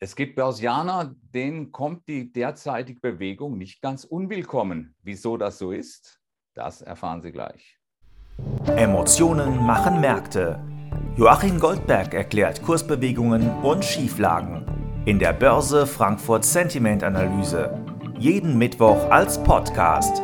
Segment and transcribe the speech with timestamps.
[0.00, 4.94] Es gibt Börsianer, denen kommt die derzeitige Bewegung nicht ganz unwillkommen.
[5.02, 6.20] Wieso das so ist,
[6.54, 7.78] das erfahren Sie gleich.
[8.76, 10.62] Emotionen machen Märkte.
[11.16, 14.64] Joachim Goldberg erklärt Kursbewegungen und Schieflagen
[15.04, 17.82] in der Börse Frankfurt Sentiment Analyse.
[18.18, 20.22] Jeden Mittwoch als Podcast.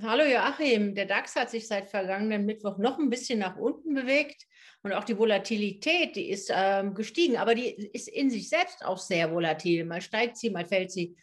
[0.00, 4.46] Hallo Joachim, der DAX hat sich seit vergangenen Mittwoch noch ein bisschen nach unten bewegt
[4.82, 8.96] und auch die Volatilität, die ist ähm, gestiegen, aber die ist in sich selbst auch
[8.96, 9.84] sehr volatil.
[9.84, 11.14] Mal steigt sie, mal fällt sie.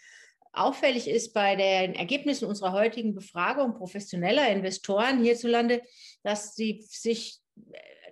[0.54, 5.82] Auffällig ist bei den Ergebnissen unserer heutigen Befragung professioneller Investoren hierzulande,
[6.22, 7.40] dass sie sich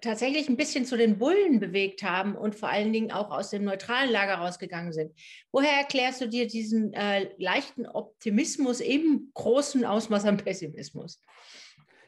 [0.01, 3.63] tatsächlich ein bisschen zu den Bullen bewegt haben und vor allen Dingen auch aus dem
[3.63, 5.13] neutralen Lager rausgegangen sind.
[5.51, 11.21] Woher erklärst du dir diesen äh, leichten Optimismus im großen Ausmaß an Pessimismus?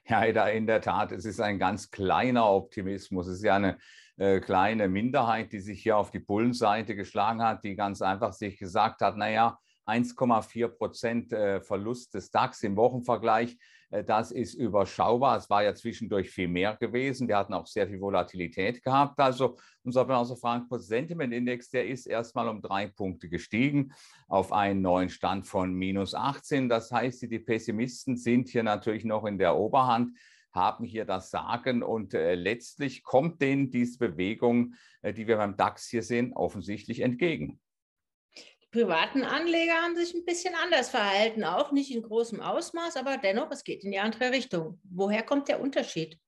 [0.08, 3.28] Ja, in der Tat, es ist ein ganz kleiner Optimismus.
[3.28, 3.78] Es ist ja eine
[4.18, 8.58] äh, kleine Minderheit, die sich hier auf die Bullenseite geschlagen hat, die ganz einfach sich
[8.58, 13.58] gesagt hat, naja, 1,4 Prozent äh, Verlust des DAX im Wochenvergleich
[13.90, 15.38] äh, das ist überschaubar.
[15.38, 17.28] Es war ja zwischendurch viel mehr gewesen.
[17.28, 19.20] Wir hatten auch sehr viel Volatilität gehabt.
[19.20, 23.92] Also unser Börse Frankfurt Sentiment Index, der ist erstmal um drei Punkte gestiegen
[24.28, 26.70] auf einen neuen Stand von minus 18.
[26.70, 30.12] Das heißt, die Pessimisten sind hier natürlich noch in der Oberhand
[30.52, 35.56] haben hier das Sagen und äh, letztlich kommt denen diese Bewegung, äh, die wir beim
[35.56, 37.60] DAX hier sehen, offensichtlich entgegen
[38.72, 43.52] privaten Anleger haben sich ein bisschen anders verhalten, auch nicht in großem Ausmaß, aber dennoch,
[43.52, 44.80] es geht in die andere Richtung.
[44.84, 46.20] Woher kommt der Unterschied?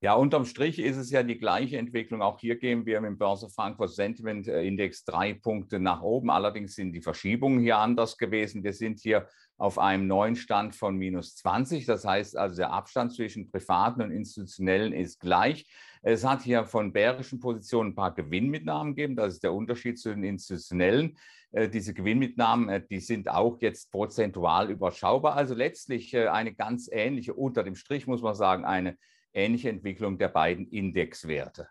[0.00, 2.22] Ja, unterm Strich ist es ja die gleiche Entwicklung.
[2.22, 6.30] Auch hier gehen wir im Börse Frankfurt Sentiment äh, Index drei Punkte nach oben.
[6.30, 8.62] Allerdings sind die Verschiebungen hier anders gewesen.
[8.62, 11.84] Wir sind hier auf einem neuen Stand von minus 20.
[11.84, 15.68] Das heißt also, der Abstand zwischen privaten und institutionellen ist gleich.
[16.02, 19.16] Es hat hier von bärischen Positionen ein paar Gewinnmitnahmen gegeben.
[19.16, 21.18] Das ist der Unterschied zu den institutionellen.
[21.50, 25.34] Äh, diese Gewinnmitnahmen, äh, die sind auch jetzt prozentual überschaubar.
[25.34, 28.96] Also letztlich eine ganz ähnliche, unter dem Strich muss man sagen, eine
[29.38, 31.68] ähnliche Entwicklung der beiden Indexwerte.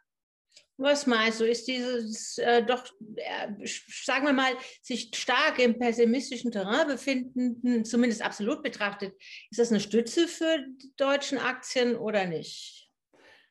[0.79, 2.85] Was meinst du, ist dieses äh, doch,
[3.15, 9.15] äh, sagen wir mal, sich stark im pessimistischen Terrain befindenden, zumindest absolut betrachtet,
[9.49, 12.91] ist das eine Stütze für die deutschen Aktien oder nicht?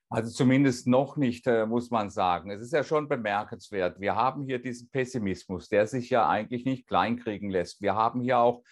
[0.08, 2.52] Also zumindest noch nicht, äh, muss man sagen.
[2.52, 4.00] Es ist ja schon bemerkenswert.
[4.00, 7.82] Wir haben hier diesen Pessimismus, der sich ja eigentlich nicht kleinkriegen lässt.
[7.82, 8.62] Wir haben hier auch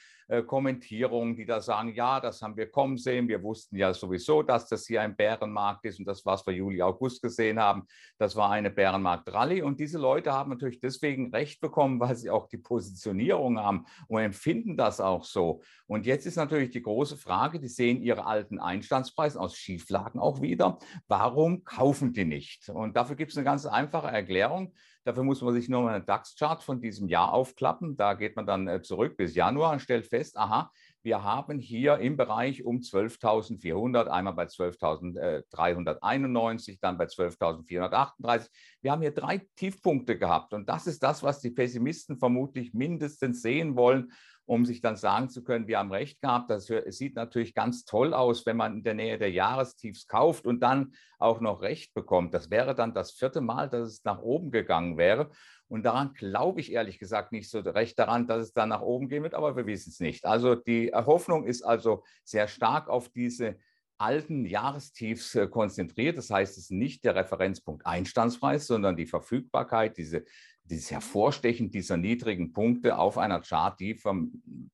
[0.42, 3.28] Kommentierungen, die da sagen, ja, das haben wir kommen sehen.
[3.28, 6.82] Wir wussten ja sowieso, dass das hier ein Bärenmarkt ist und das, was wir Juli,
[6.82, 7.86] August gesehen haben,
[8.18, 9.62] das war eine Bärenmarkt-Rallye.
[9.62, 14.20] Und diese Leute haben natürlich deswegen recht bekommen, weil sie auch die Positionierung haben und
[14.20, 15.62] empfinden das auch so.
[15.86, 20.40] Und jetzt ist natürlich die große Frage, die sehen ihre alten Einstandspreise aus Schieflagen auch
[20.40, 20.78] wieder.
[21.06, 22.68] Warum kaufen die nicht?
[22.68, 24.72] Und dafür gibt es eine ganz einfache Erklärung.
[25.04, 27.96] Dafür muss man sich nur mal einen DAX-Chart von diesem Jahr aufklappen.
[27.96, 30.72] Da geht man dann äh, zurück bis Januar und stellt fest, aha,
[31.02, 38.48] wir haben hier im Bereich um 12.400, einmal bei 12.391, dann bei 12.438.
[38.80, 43.42] Wir haben hier drei Tiefpunkte gehabt und das ist das, was die Pessimisten vermutlich mindestens
[43.42, 44.10] sehen wollen
[44.46, 46.50] um sich dann sagen zu können, wir haben recht gehabt.
[46.50, 50.60] Das sieht natürlich ganz toll aus, wenn man in der Nähe der Jahrestiefs kauft und
[50.60, 52.34] dann auch noch recht bekommt.
[52.34, 55.30] Das wäre dann das vierte Mal, dass es nach oben gegangen wäre.
[55.68, 59.08] Und daran glaube ich ehrlich gesagt nicht so recht daran, dass es dann nach oben
[59.08, 60.26] gehen wird, aber wir wissen es nicht.
[60.26, 63.56] Also die Hoffnung ist also sehr stark auf diese
[63.98, 66.18] alten Jahrestiefs äh, konzentriert.
[66.18, 70.24] Das heißt, es ist nicht der Referenzpunkt Einstandspreis, sondern die Verfügbarkeit, diese
[70.64, 74.00] dieses Hervorstechen dieser niedrigen Punkte auf einer Chart, die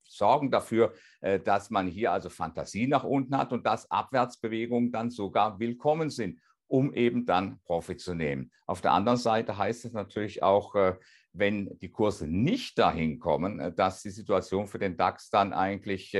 [0.04, 5.10] sorgen dafür, äh, dass man hier also Fantasie nach unten hat und dass Abwärtsbewegungen dann
[5.10, 8.52] sogar willkommen sind, um eben dann Profit zu nehmen.
[8.66, 10.94] Auf der anderen Seite heißt es natürlich auch, äh,
[11.32, 16.12] wenn die Kurse nicht dahin kommen, dass die Situation für den DAX dann eigentlich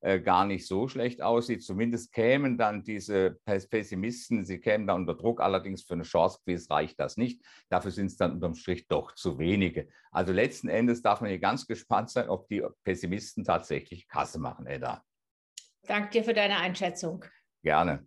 [0.00, 1.62] äh, gar nicht so schlecht aussieht.
[1.62, 5.40] Zumindest kämen dann diese Pessimisten, sie kämen dann unter Druck.
[5.40, 7.42] Allerdings für eine Chance-Quiz reicht das nicht.
[7.68, 9.88] Dafür sind es dann unterm Strich doch zu wenige.
[10.10, 14.66] Also letzten Endes darf man hier ganz gespannt sein, ob die Pessimisten tatsächlich Kasse machen,
[14.66, 15.04] Edda.
[15.86, 17.24] Danke dir für deine Einschätzung.
[17.62, 18.04] Gerne.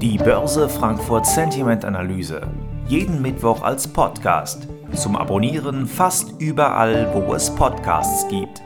[0.00, 2.48] Die Börse Frankfurt Sentiment Analyse.
[2.88, 4.66] Jeden Mittwoch als Podcast.
[4.94, 8.62] Zum Abonnieren fast überall, wo es Podcasts gibt.